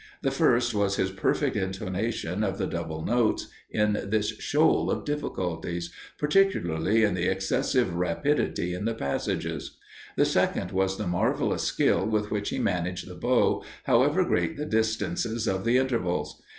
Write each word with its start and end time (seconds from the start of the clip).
The 0.23 0.31
first 0.31 0.73
was 0.73 0.95
his 0.95 1.11
perfect 1.11 1.55
intonation 1.55 2.43
of 2.43 2.57
the 2.57 2.65
double 2.65 3.05
notes 3.05 3.49
in 3.69 3.93
this 4.07 4.29
shoal 4.39 4.89
of 4.89 5.05
difficulties, 5.05 5.93
particularly 6.17 7.03
in 7.03 7.13
the 7.13 7.27
excessive 7.29 7.93
rapidity 7.93 8.73
in 8.73 8.85
the 8.85 8.95
passages; 8.95 9.77
the 10.15 10.25
second 10.25 10.71
was 10.71 10.97
the 10.97 11.05
marvellous 11.05 11.65
skill 11.65 12.03
with 12.03 12.31
which 12.31 12.49
he 12.49 12.57
managed 12.57 13.07
the 13.07 13.13
bow, 13.13 13.63
however 13.83 14.25
great 14.25 14.57
the 14.57 14.65
distances 14.65 15.47
of 15.47 15.65
the 15.65 15.77
intervals. 15.77 16.41